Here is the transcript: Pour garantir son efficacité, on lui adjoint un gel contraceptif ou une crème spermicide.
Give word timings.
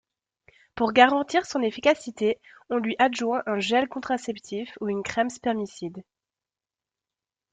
Pour 0.73 0.93
garantir 0.93 1.45
son 1.45 1.61
efficacité, 1.61 2.39
on 2.71 2.77
lui 2.77 2.95
adjoint 2.97 3.43
un 3.45 3.59
gel 3.59 3.87
contraceptif 3.87 4.75
ou 4.81 4.89
une 4.89 5.03
crème 5.03 5.29
spermicide. 5.29 6.01